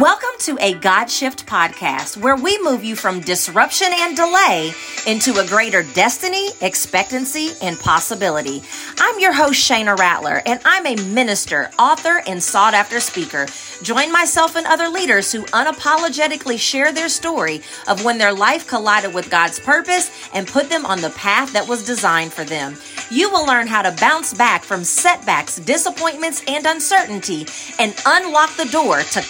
[0.00, 4.72] Welcome to a God Shift podcast where we move you from disruption and delay
[5.06, 8.60] into a greater destiny, expectancy, and possibility.
[8.98, 13.46] I'm your host, Shana Rattler, and I'm a minister, author, and sought after speaker.
[13.84, 19.14] Join myself and other leaders who unapologetically share their story of when their life collided
[19.14, 22.76] with God's purpose and put them on the path that was designed for them.
[23.10, 27.46] You will learn how to bounce back from setbacks, disappointments, and uncertainty
[27.78, 29.20] and unlock the door to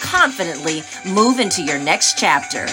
[0.54, 2.66] confidently move into your next chapter.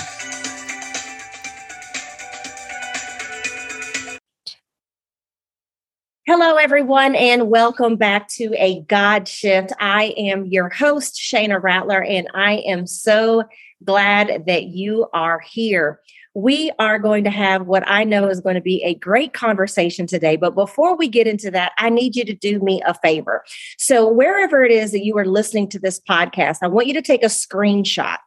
[6.27, 9.73] Hello, everyone, and welcome back to a God Shift.
[9.79, 13.43] I am your host, Shana Rattler, and I am so
[13.83, 15.99] glad that you are here.
[16.33, 20.07] We are going to have what I know is going to be a great conversation
[20.07, 20.37] today.
[20.37, 23.43] But before we get into that, I need you to do me a favor.
[23.77, 27.01] So, wherever it is that you are listening to this podcast, I want you to
[27.01, 28.17] take a screenshot.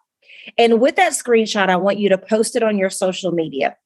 [0.58, 3.76] And with that screenshot, I want you to post it on your social media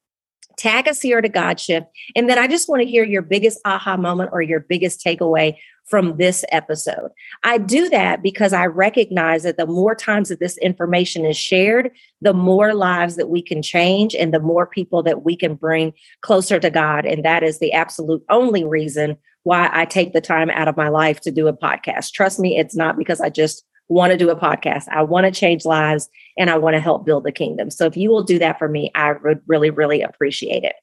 [0.59, 1.87] tag us here to God Shift.
[2.15, 5.55] And then I just want to hear your biggest aha moment or your biggest takeaway
[5.87, 7.09] from this episode.
[7.43, 11.89] I do that because I recognize that the more times that this information is shared,
[12.21, 15.93] the more lives that we can change and the more people that we can bring
[16.21, 17.05] closer to God.
[17.05, 20.89] And that is the absolute only reason why I take the time out of my
[20.89, 22.11] life to do a podcast.
[22.11, 24.87] Trust me, it's not because I just want to do a podcast.
[24.89, 27.69] I want to change lives and I want to help build the kingdom.
[27.69, 30.75] So if you will do that for me, I would really, really appreciate it.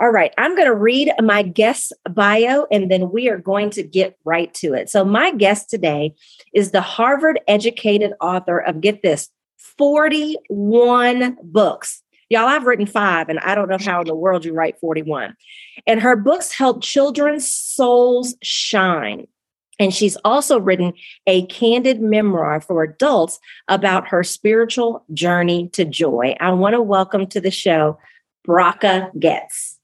[0.00, 3.82] All right, I'm going to read my guest bio and then we are going to
[3.82, 4.90] get right to it.
[4.90, 6.14] So, my guest today
[6.52, 12.02] is the Harvard educated author of get this 41 books.
[12.30, 15.36] Y'all, I've written five, and I don't know how in the world you write 41.
[15.86, 19.28] And her books help children's souls shine.
[19.78, 20.92] And she's also written
[21.26, 26.36] a candid memoir for adults about her spiritual journey to joy.
[26.40, 27.98] I want to welcome to the show
[28.46, 29.78] Bracha Goetz.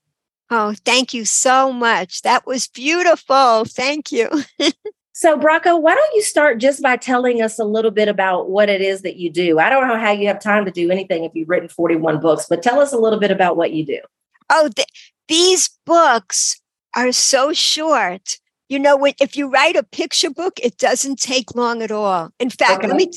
[0.50, 2.22] Oh, thank you so much.
[2.22, 3.65] That was beautiful.
[3.66, 4.28] Thank you.
[5.12, 8.69] so, Bracha, why don't you start just by telling us a little bit about what
[8.69, 9.59] it is that you do?
[9.59, 12.47] I don't know how you have time to do anything if you've written 41 books,
[12.48, 14.00] but tell us a little bit about what you do.
[14.48, 16.60] Oh, th- these books
[16.97, 18.38] are so short.
[18.68, 22.30] You know, when, if you write a picture book, it doesn't take long at all.
[22.38, 22.88] In fact, okay.
[22.88, 23.10] let me,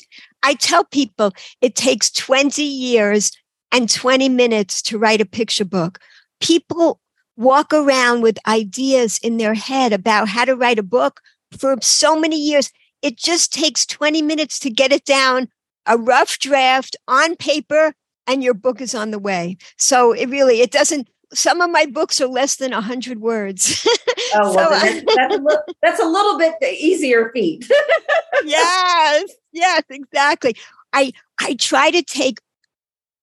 [0.44, 3.32] I tell people it takes 20 years
[3.72, 6.00] and 20 minutes to write a picture book.
[6.40, 7.00] People
[7.38, 11.22] walk around with ideas in their head about how to write a book
[11.58, 12.72] for so many years.
[13.02, 15.48] It just takes 20 minutes to get it down,
[15.86, 17.94] a rough draft on paper,
[18.28, 19.58] and your book is on the way.
[19.78, 23.88] So it really, it doesn't, some of my books are less than 100 words.
[24.36, 27.70] oh, well, so, that's, that's, a little, that's a little bit easier feat.
[28.44, 30.56] yes, yes, exactly.
[30.94, 32.40] I, I try to take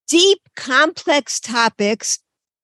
[0.09, 2.19] deep, complex topics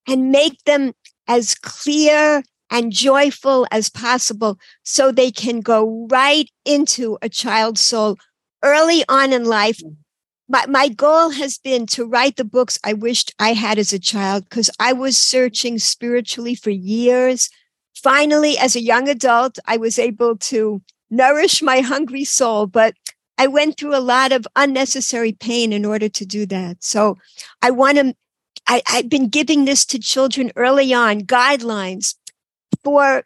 [0.09, 0.93] and make them
[1.28, 8.16] as clear and joyful as possible so they can go right into a child's soul
[8.62, 9.78] early on in life.
[9.78, 9.97] Mm.
[10.49, 13.99] My, my goal has been to write the books I wished I had as a
[13.99, 17.49] child because I was searching spiritually for years.
[17.94, 22.94] Finally, as a young adult, I was able to nourish my hungry soul, but
[23.38, 26.84] I went through a lot of unnecessary pain in order to do that.
[26.84, 27.16] So
[27.62, 28.15] I want to
[28.66, 32.15] I, I've been giving this to children early on, guidelines
[32.82, 33.25] for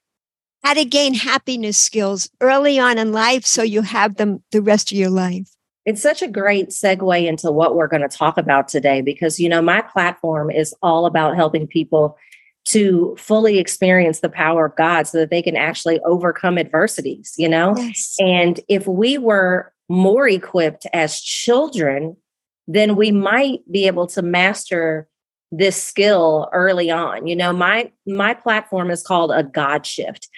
[0.64, 4.90] how to gain happiness skills early on in life so you have them the rest
[4.90, 5.48] of your life.
[5.88, 9.48] It's such a great segue into what we're going to talk about today because, you
[9.48, 12.18] know, my platform is all about helping people
[12.66, 17.48] to fully experience the power of God so that they can actually overcome adversities, you
[17.48, 17.74] know?
[17.74, 18.16] Yes.
[18.18, 22.18] And if we were more equipped as children,
[22.66, 25.08] then we might be able to master
[25.50, 27.26] this skill early on.
[27.26, 30.28] You know, my my platform is called a God shift.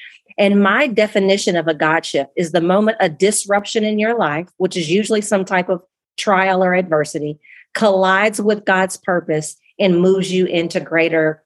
[0.40, 4.48] And my definition of a God shift is the moment a disruption in your life,
[4.56, 5.82] which is usually some type of
[6.16, 7.38] trial or adversity,
[7.74, 11.44] collides with God's purpose and moves you into greater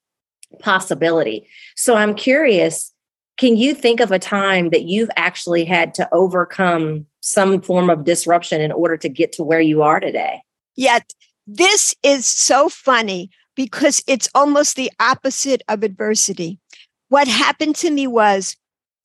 [0.60, 1.48] possibility.
[1.74, 2.92] So I'm curious,
[3.36, 8.04] can you think of a time that you've actually had to overcome some form of
[8.04, 10.40] disruption in order to get to where you are today?
[10.76, 11.12] Yet,
[11.48, 16.60] this is so funny because it's almost the opposite of adversity.
[17.08, 18.56] What happened to me was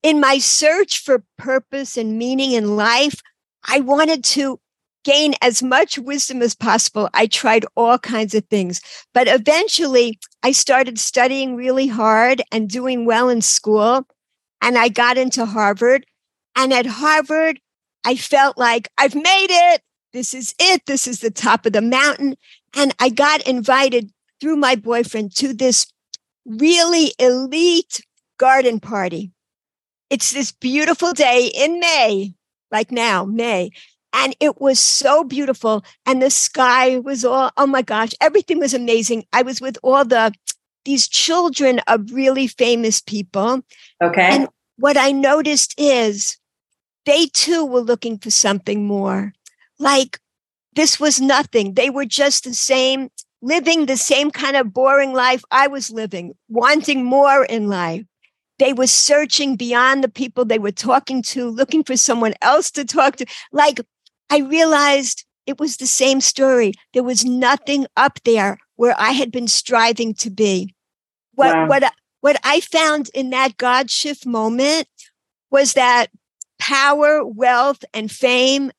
[0.04, 3.22] in my search for purpose and meaning in life,
[3.68, 4.60] I wanted to
[5.04, 7.10] gain as much wisdom as possible.
[7.14, 8.82] I tried all kinds of things,
[9.14, 14.06] but eventually I started studying really hard and doing well in school.
[14.62, 16.06] And I got into Harvard.
[16.56, 17.60] And at Harvard,
[18.06, 19.82] I felt like I've made it.
[20.12, 20.82] this is it.
[20.86, 22.36] This is the top of the mountain.
[22.76, 24.12] And I got invited
[24.42, 25.88] through my boyfriend to this
[26.46, 28.02] really elite
[28.38, 29.32] garden party.
[30.10, 32.34] It's this beautiful day in May,
[32.72, 33.72] like now, May.
[34.12, 35.84] And it was so beautiful.
[36.06, 39.26] And the sky was all, oh my gosh, everything was amazing.
[39.34, 40.34] I was with all the,
[40.84, 43.62] these children of really famous people.
[44.02, 44.22] Okay.
[44.22, 44.48] And
[44.78, 46.38] what I noticed is
[47.06, 49.34] they too were looking for something more.
[49.78, 50.20] Like
[50.74, 51.76] this was nothing.
[51.76, 53.10] They were just the same,
[53.42, 58.06] living the same kind of boring life I was living, wanting more in life.
[58.60, 62.86] They were searching beyond the people they were talking to, looking for someone else to
[62.86, 63.26] talk to.
[63.52, 63.80] Like
[64.30, 66.74] I realized it was the same story.
[66.94, 70.76] There was nothing up there where I had been striving to be.
[71.34, 71.68] What, wow.
[71.68, 74.88] what, what I found in that God shift moment
[75.50, 76.08] was that
[76.60, 78.72] power, wealth, and fame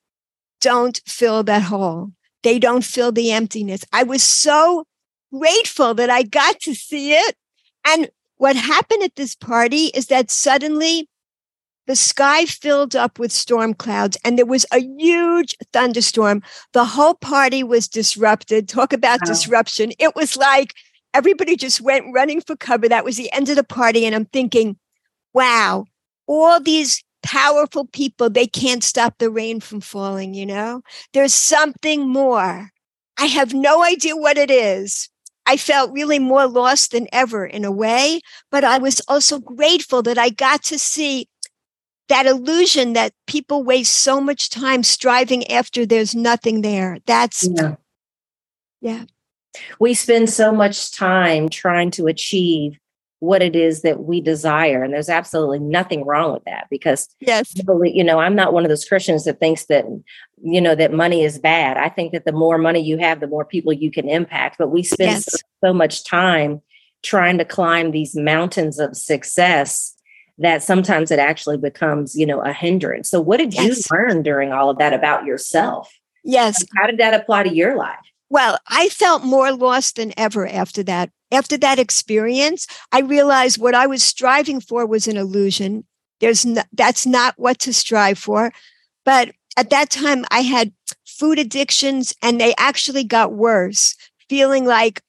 [0.60, 2.12] don't fill that hole.
[2.42, 3.80] They don't fill the emptiness.
[3.92, 4.86] I was so
[5.32, 7.34] grateful that I got to see it.
[7.86, 11.06] And what happened at this party is that suddenly
[11.86, 16.42] the sky filled up with storm clouds and there was a huge thunderstorm.
[16.72, 18.66] The whole party was disrupted.
[18.66, 19.26] Talk about wow.
[19.26, 19.92] disruption.
[19.98, 20.72] It was like
[21.12, 22.88] everybody just went running for cover.
[22.88, 24.06] That was the end of the party.
[24.06, 24.78] And I'm thinking,
[25.34, 25.84] wow,
[26.26, 30.80] all these powerful people, they can't stop the rain from falling, you know?
[31.12, 32.70] There's something more.
[33.18, 35.10] I have no idea what it is.
[35.46, 38.20] I felt really more lost than ever in a way,
[38.50, 41.28] but I was also grateful that I got to see
[42.08, 46.98] that illusion that people waste so much time striving after there's nothing there.
[47.06, 47.76] That's, yeah.
[48.80, 49.04] yeah.
[49.78, 52.78] We spend so much time trying to achieve
[53.20, 57.54] what it is that we desire and there's absolutely nothing wrong with that because yes
[57.84, 59.84] you know i'm not one of those christians that thinks that
[60.42, 63.26] you know that money is bad i think that the more money you have the
[63.26, 65.24] more people you can impact but we spend yes.
[65.30, 66.60] so, so much time
[67.02, 69.94] trying to climb these mountains of success
[70.38, 73.90] that sometimes it actually becomes you know a hindrance so what did yes.
[73.90, 75.92] you learn during all of that about yourself
[76.24, 77.98] yes how did that apply to your life
[78.30, 81.10] well, I felt more lost than ever after that.
[81.32, 85.84] After that experience, I realized what I was striving for was an illusion.
[86.20, 88.52] There's no, that's not what to strive for.
[89.04, 90.72] But at that time, I had
[91.06, 93.96] food addictions and they actually got worse,
[94.28, 95.02] feeling like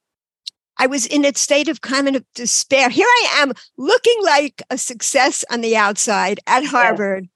[0.77, 2.89] I was in a state of kind of despair.
[2.89, 7.29] Here I am looking like a success on the outside at Harvard.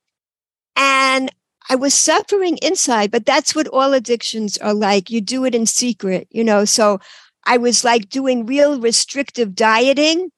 [0.76, 1.14] Yeah.
[1.16, 1.32] And
[1.70, 5.10] I was suffering inside, but that's what all addictions are like.
[5.10, 6.66] You do it in secret, you know.
[6.66, 7.00] So
[7.46, 10.32] I was like doing real restrictive dieting.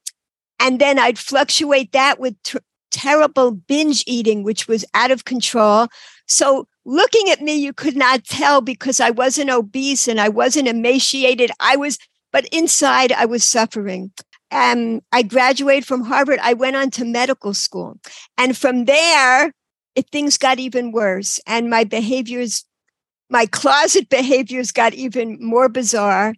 [0.59, 2.59] And then I'd fluctuate that with t-
[2.91, 5.87] terrible binge eating, which was out of control.
[6.27, 10.67] So looking at me, you could not tell because I wasn't obese and I wasn't
[10.67, 11.51] emaciated.
[11.59, 11.99] I was,
[12.31, 14.11] but inside I was suffering.
[14.49, 16.39] Um, I graduated from Harvard.
[16.41, 17.99] I went on to medical school.
[18.37, 19.51] And from there,
[19.97, 22.63] it, things got even worse and my behaviors
[23.29, 26.33] my closet behaviors got even more bizarre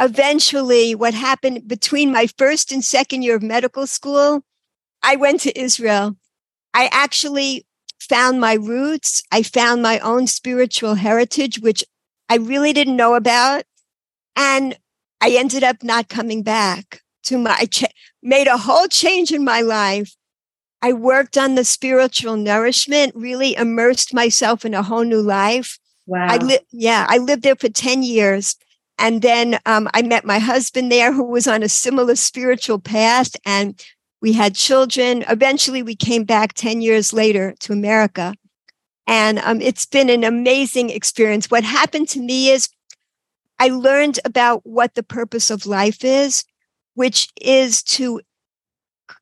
[0.00, 4.42] eventually what happened between my first and second year of medical school
[5.02, 6.16] i went to israel
[6.74, 7.66] i actually
[8.00, 11.84] found my roots i found my own spiritual heritage which
[12.28, 13.64] i really didn't know about
[14.36, 14.76] and
[15.20, 17.84] i ended up not coming back to my I ch-
[18.22, 20.16] made a whole change in my life
[20.82, 25.78] I worked on the spiritual nourishment, really immersed myself in a whole new life.
[26.06, 26.26] Wow.
[26.28, 28.56] I li- yeah, I lived there for 10 years.
[29.00, 33.34] And then um, I met my husband there who was on a similar spiritual path
[33.46, 33.82] and
[34.20, 35.24] we had children.
[35.26, 38.34] Eventually, we came back 10 years later to America.
[39.06, 41.50] And um, it's been an amazing experience.
[41.50, 42.68] What happened to me is
[43.58, 46.44] I learned about what the purpose of life is,
[46.94, 48.20] which is to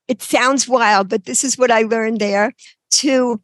[0.09, 2.53] it sounds wild, but this is what I learned there
[2.91, 3.41] to,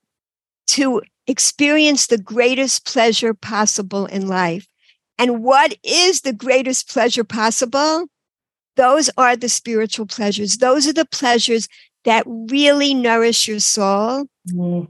[0.67, 4.67] to experience the greatest pleasure possible in life.
[5.17, 8.07] And what is the greatest pleasure possible?
[8.75, 10.57] Those are the spiritual pleasures.
[10.57, 11.67] Those are the pleasures
[12.03, 14.25] that really nourish your soul.
[14.49, 14.89] Mm.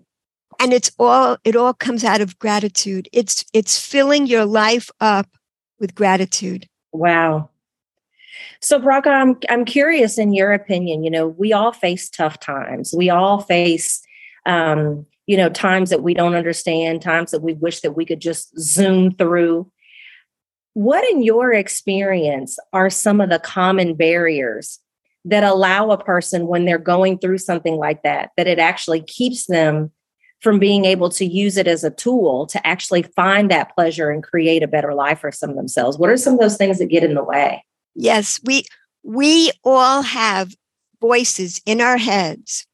[0.60, 3.08] And it's all, it all comes out of gratitude.
[3.14, 5.28] It's, it's filling your life up
[5.80, 6.68] with gratitude.
[6.92, 7.50] Wow.
[8.62, 11.04] So, Bracha, I'm I'm curious in your opinion.
[11.04, 12.94] You know, we all face tough times.
[12.96, 14.02] We all face,
[14.46, 18.22] um, you know, times that we don't understand, times that we wish that we could
[18.22, 19.72] just zoom through.
[20.76, 24.80] What, in your experience, are some of the common barriers
[25.24, 29.48] that allow a person when they're going through something like that that it actually keeps
[29.48, 29.92] them
[30.42, 34.22] from being able to use it as a tool to actually find that pleasure and
[34.22, 35.98] create a better life for some of themselves?
[35.98, 37.66] What are some of those things that get in the way?
[37.96, 38.66] Yes, we
[39.02, 40.54] we all have
[41.02, 42.68] voices in our heads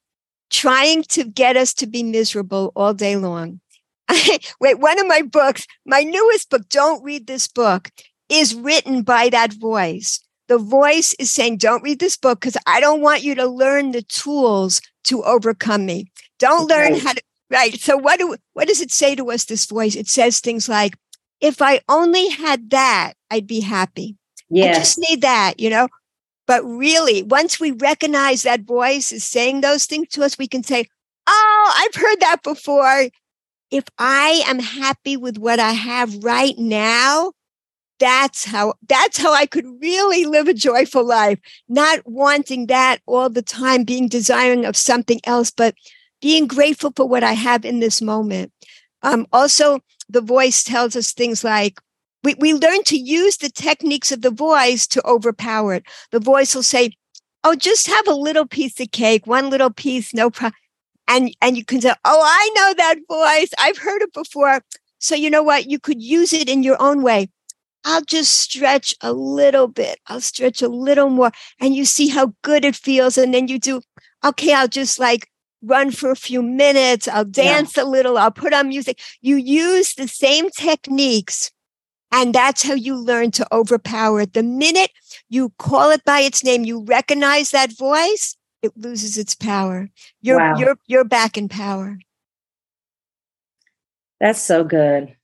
[0.50, 3.62] trying to get us to be miserable all day long.
[4.60, 7.90] Wait, one of my books, my newest book, Don't Read This Book,
[8.30, 10.20] is written by that voice.
[10.48, 13.92] The voice is saying, Don't read this book because I don't want you to learn
[13.92, 16.12] the tools to overcome me.
[16.40, 17.80] Don't learn how to, right?
[17.80, 19.96] So, what, do, what does it say to us, this voice?
[19.96, 20.96] It says things like,
[21.40, 24.18] If I only had that, I'd be happy.
[24.50, 24.72] Yeah.
[24.72, 25.88] I just need that, you know?
[26.48, 30.64] But really, once we recognize that voice is saying those things to us, we can
[30.64, 30.86] say,
[31.28, 33.08] Oh, I've heard that before.
[33.72, 37.32] If I am happy with what I have right now,
[38.00, 43.30] that's how that's how I could really live a joyful life, not wanting that all
[43.30, 45.76] the time, being desiring of something else, but
[46.22, 48.52] being grateful for what I have in this moment.
[49.04, 51.80] Um, also, the voice tells us things like,
[52.24, 55.84] we, we learn to use the techniques of the voice to overpower it.
[56.12, 56.94] The voice will say,
[57.44, 60.54] Oh, just have a little piece of cake, one little piece, no problem.
[61.12, 63.50] And, and you can say, Oh, I know that voice.
[63.60, 64.62] I've heard it before.
[65.00, 65.70] So, you know what?
[65.70, 67.30] You could use it in your own way.
[67.84, 70.00] I'll just stretch a little bit.
[70.08, 71.32] I'll stretch a little more.
[71.60, 73.18] And you see how good it feels.
[73.18, 73.82] And then you do,
[74.24, 75.28] okay, I'll just like
[75.64, 77.08] run for a few minutes.
[77.08, 77.84] I'll dance yeah.
[77.84, 78.18] a little.
[78.18, 79.00] I'll put on music.
[79.22, 81.52] You use the same techniques
[82.12, 84.34] and that's how you learn to overpower it.
[84.34, 84.92] The minute
[85.30, 89.90] you call it by its name, you recognize that voice, it loses its power.
[90.22, 90.58] You're wow.
[90.58, 92.00] you're you're back in power.
[94.20, 95.16] That's so good.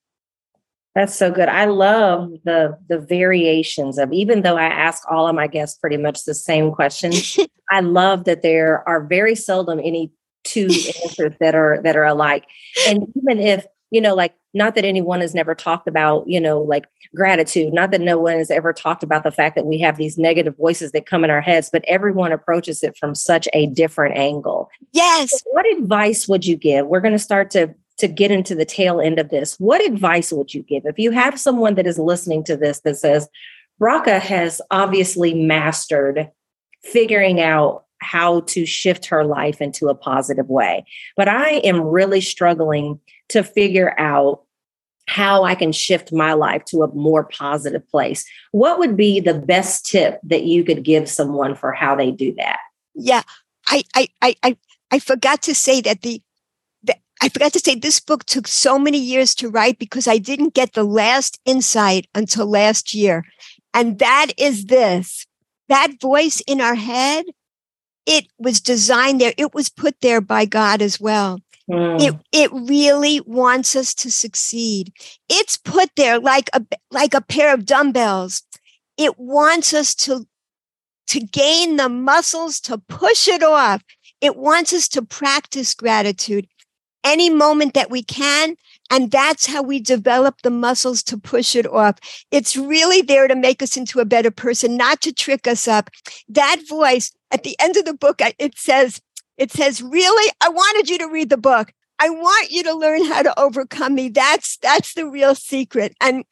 [0.95, 1.47] That's so good.
[1.49, 5.97] I love the the variations of even though I ask all of my guests pretty
[5.97, 7.11] much the same question.
[7.71, 10.11] I love that there are very seldom any
[10.43, 10.65] two
[11.03, 12.45] answers that are that are alike.
[12.87, 16.59] And even if you know, like not that anyone has never talked about, you know,
[16.59, 16.85] like
[17.15, 20.17] gratitude, not that no one has ever talked about the fact that we have these
[20.17, 24.17] negative voices that come in our heads, but everyone approaches it from such a different
[24.17, 24.69] angle.
[24.91, 25.29] Yes.
[25.31, 26.87] So what advice would you give?
[26.87, 29.55] We're going to start to to get into the tail end of this.
[29.59, 32.97] What advice would you give if you have someone that is listening to this that
[32.97, 33.27] says,
[33.81, 36.29] Bracha has obviously mastered
[36.83, 40.85] figuring out how to shift her life into a positive way.
[41.15, 42.99] But I am really struggling
[43.29, 44.43] to figure out
[45.07, 48.25] how I can shift my life to a more positive place.
[48.51, 52.33] What would be the best tip that you could give someone for how they do
[52.35, 52.59] that?
[52.93, 53.23] Yeah,
[53.67, 54.57] I I I I,
[54.91, 56.21] I forgot to say that the,
[56.83, 60.17] the I forgot to say this book took so many years to write because I
[60.17, 63.23] didn't get the last insight until last year.
[63.73, 65.25] And that is this
[65.69, 67.25] that voice in our head
[68.07, 69.33] it was designed there.
[69.37, 71.41] It was put there by God as well.
[71.69, 72.01] Mm.
[72.01, 74.93] It it really wants us to succeed.
[75.29, 78.43] It's put there like a like a pair of dumbbells.
[78.97, 80.25] It wants us to
[81.07, 83.83] to gain the muscles to push it off.
[84.21, 86.47] It wants us to practice gratitude
[87.03, 88.55] any moment that we can
[88.89, 91.97] and that's how we develop the muscles to push it off.
[92.31, 95.89] It's really there to make us into a better person, not to trick us up.
[96.29, 99.01] That voice at the end of the book, it says,
[99.37, 101.71] it says, really, I wanted you to read the book.
[101.99, 104.09] I want you to learn how to overcome me.
[104.09, 105.95] That's, that's the real secret.
[106.01, 106.25] And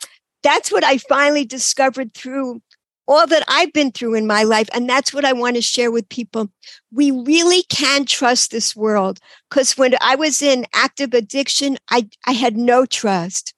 [0.43, 2.61] that's what I finally discovered through
[3.07, 4.69] all that I've been through in my life.
[4.73, 6.49] And that's what I want to share with people.
[6.91, 9.19] We really can trust this world
[9.49, 13.53] because when I was in active addiction, I, I had no trust.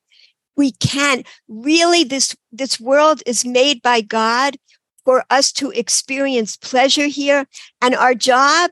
[0.56, 4.58] We can really, this, this world is made by God
[5.06, 7.48] for us to experience pleasure here.
[7.82, 8.72] And our job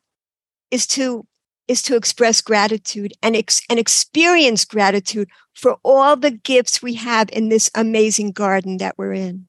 [0.71, 1.25] is to,
[1.67, 7.29] is to express gratitude and, ex, and experience gratitude for all the gifts we have
[7.31, 9.47] in this amazing garden that we're in.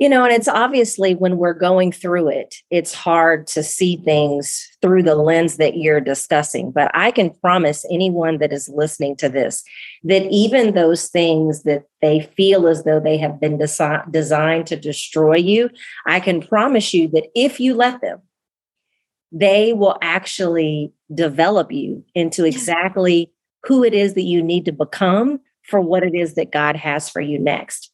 [0.00, 4.66] You know, and it's obviously when we're going through it, it's hard to see things
[4.80, 6.70] through the lens that you're discussing.
[6.72, 9.62] But I can promise anyone that is listening to this
[10.04, 14.76] that even those things that they feel as though they have been desi- designed to
[14.76, 15.68] destroy you,
[16.06, 18.22] I can promise you that if you let them,
[19.32, 23.32] they will actually develop you into exactly
[23.64, 27.08] who it is that you need to become for what it is that God has
[27.08, 27.90] for you next.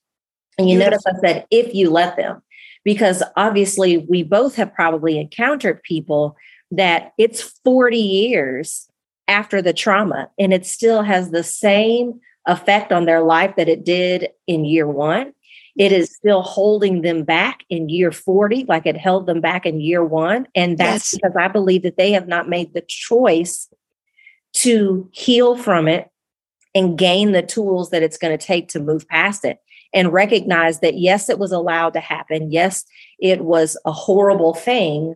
[0.59, 2.43] And you notice I said, if you let them,
[2.85, 6.37] because obviously we both have probably encountered people
[6.71, 8.89] that it's 40 years
[9.29, 13.85] after the trauma and it still has the same effect on their life that it
[13.85, 15.33] did in year one.
[15.79, 19.81] It is still holding them back in year 40, like it held them back in
[19.81, 20.49] year one.
[20.55, 21.15] And that's yes.
[21.15, 23.69] because I believe that they have not made the choice
[24.55, 26.09] to heal from it
[26.75, 29.59] and gain the tools that it's going to take to move past it
[29.93, 32.51] and recognize that yes, it was allowed to happen.
[32.51, 32.85] Yes,
[33.19, 35.15] it was a horrible thing,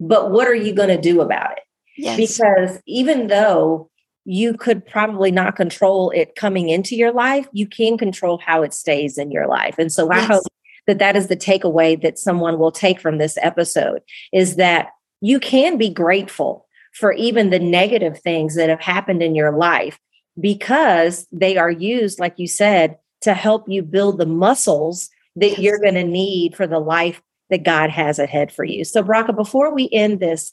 [0.00, 1.64] but what are you going to do about it?
[1.96, 2.16] Yes.
[2.16, 3.90] Because even though
[4.26, 8.74] you could probably not control it coming into your life, you can control how it
[8.74, 9.76] stays in your life.
[9.78, 10.24] And so yes.
[10.24, 10.42] I hope
[10.88, 14.02] that that is the takeaway that someone will take from this episode
[14.32, 14.88] is that
[15.20, 19.98] you can be grateful for even the negative things that have happened in your life
[20.40, 25.58] because they are used, like you said, to help you build the muscles that yes.
[25.58, 28.84] you're going to need for the life that God has ahead for you.
[28.84, 30.52] So, Bracha, before we end this,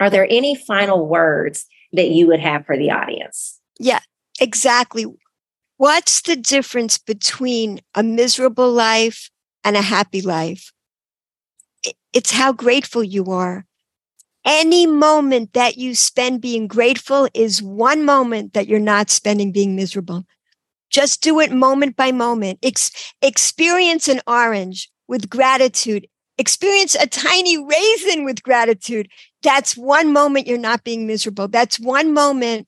[0.00, 3.60] are there any final words that you would have for the audience?
[3.78, 4.00] Yeah,
[4.40, 5.06] exactly.
[5.76, 9.30] What's the difference between a miserable life
[9.64, 10.72] and a happy life?
[12.12, 13.66] It's how grateful you are.
[14.44, 19.74] Any moment that you spend being grateful is one moment that you're not spending being
[19.74, 20.24] miserable.
[20.90, 22.58] Just do it moment by moment.
[22.62, 26.06] Ex- experience an orange with gratitude.
[26.36, 29.08] Experience a tiny raisin with gratitude.
[29.42, 31.48] That's one moment you're not being miserable.
[31.48, 32.66] That's one moment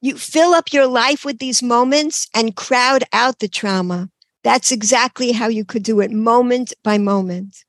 [0.00, 4.10] you fill up your life with these moments and crowd out the trauma.
[4.44, 7.64] That's exactly how you could do it moment by moment.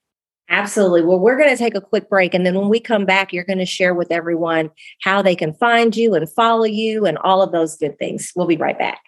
[0.50, 1.02] Absolutely.
[1.02, 2.34] Well, we're going to take a quick break.
[2.34, 4.70] And then when we come back, you're going to share with everyone
[5.02, 8.32] how they can find you and follow you and all of those good things.
[8.36, 9.02] We'll be right back.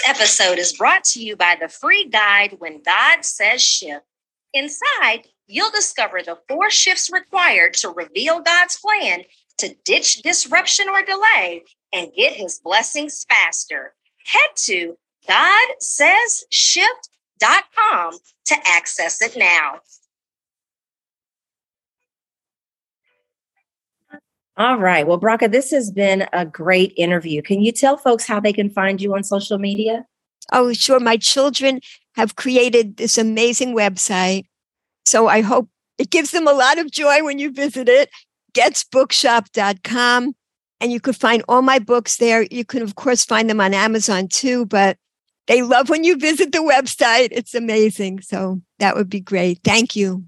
[0.00, 4.04] This episode is brought to you by the free guide When God Says Shift.
[4.54, 9.24] Inside, you'll discover the four shifts required to reveal God's plan
[9.58, 13.92] to ditch disruption or delay and get his blessings faster.
[14.24, 14.96] Head to
[15.28, 18.14] GodSaysShift.com
[18.46, 19.80] to access it now.
[24.60, 25.06] All right.
[25.06, 27.40] Well, Bracha, this has been a great interview.
[27.40, 30.04] Can you tell folks how they can find you on social media?
[30.52, 31.00] Oh, sure.
[31.00, 31.80] My children
[32.14, 34.44] have created this amazing website.
[35.06, 38.10] So I hope it gives them a lot of joy when you visit it.
[38.52, 40.34] Getsbookshop.com.
[40.82, 42.46] And you could find all my books there.
[42.50, 44.98] You can, of course, find them on Amazon too, but
[45.46, 47.28] they love when you visit the website.
[47.32, 48.20] It's amazing.
[48.20, 49.60] So that would be great.
[49.64, 50.26] Thank you.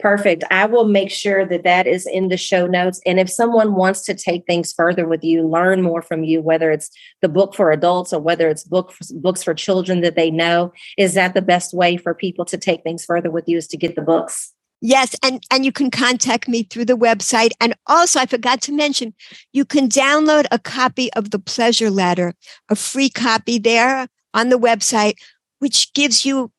[0.00, 0.44] Perfect.
[0.50, 3.00] I will make sure that that is in the show notes.
[3.04, 6.70] And if someone wants to take things further with you, learn more from you, whether
[6.70, 10.30] it's the book for adults or whether it's book for, books for children that they
[10.30, 13.66] know, is that the best way for people to take things further with you is
[13.68, 14.54] to get the books?
[14.82, 18.72] Yes, and and you can contact me through the website and also I forgot to
[18.72, 19.12] mention
[19.52, 22.32] you can download a copy of the pleasure ladder,
[22.70, 25.16] a free copy there on the website
[25.58, 26.50] which gives you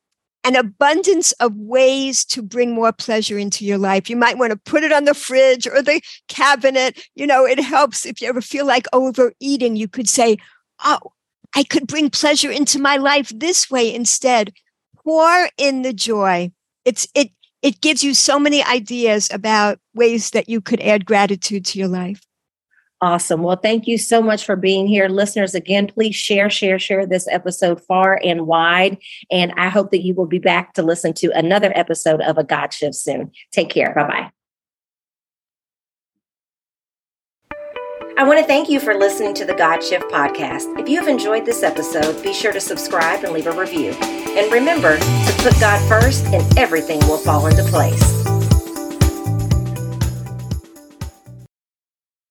[0.43, 4.09] an abundance of ways to bring more pleasure into your life.
[4.09, 6.99] You might want to put it on the fridge or the cabinet.
[7.15, 10.37] You know, it helps if you ever feel like overeating, you could say,
[10.83, 10.99] Oh,
[11.55, 14.53] I could bring pleasure into my life this way instead.
[15.03, 16.51] Pour in the joy.
[16.85, 21.65] It's, it, it gives you so many ideas about ways that you could add gratitude
[21.65, 22.21] to your life.
[23.03, 23.41] Awesome.
[23.41, 25.09] Well, thank you so much for being here.
[25.09, 28.99] Listeners, again, please share, share, share this episode far and wide.
[29.31, 32.43] And I hope that you will be back to listen to another episode of A
[32.43, 33.31] God Shift soon.
[33.51, 33.93] Take care.
[33.95, 34.31] Bye bye.
[38.17, 40.79] I want to thank you for listening to the God Shift podcast.
[40.79, 43.93] If you have enjoyed this episode, be sure to subscribe and leave a review.
[43.93, 48.30] And remember to put God first, and everything will fall into place.